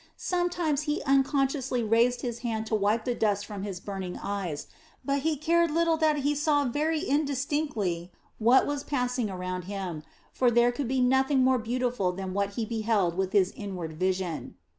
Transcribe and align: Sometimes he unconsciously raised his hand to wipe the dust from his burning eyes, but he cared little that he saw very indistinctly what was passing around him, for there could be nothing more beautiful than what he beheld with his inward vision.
Sometimes 0.17 0.81
he 0.89 1.03
unconsciously 1.03 1.83
raised 1.83 2.21
his 2.21 2.39
hand 2.39 2.65
to 2.65 2.73
wipe 2.73 3.05
the 3.05 3.13
dust 3.13 3.45
from 3.45 3.61
his 3.61 3.79
burning 3.79 4.17
eyes, 4.17 4.65
but 5.05 5.19
he 5.19 5.35
cared 5.37 5.69
little 5.69 5.95
that 5.95 6.17
he 6.25 6.33
saw 6.33 6.65
very 6.65 7.01
indistinctly 7.07 8.11
what 8.39 8.65
was 8.65 8.83
passing 8.83 9.29
around 9.29 9.65
him, 9.65 10.01
for 10.33 10.49
there 10.49 10.71
could 10.71 10.87
be 10.87 11.01
nothing 11.01 11.43
more 11.43 11.59
beautiful 11.59 12.11
than 12.11 12.33
what 12.33 12.53
he 12.53 12.65
beheld 12.65 13.15
with 13.15 13.31
his 13.31 13.51
inward 13.55 13.93
vision. 13.93 14.55